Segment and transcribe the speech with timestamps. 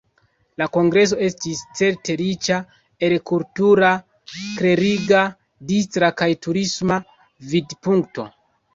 [0.59, 2.57] La kongreso estis certe riĉa,
[3.09, 3.93] el kultura,
[4.41, 5.23] kleriga,
[5.75, 7.03] distra kaj turisma
[7.55, 8.31] vidpunkto.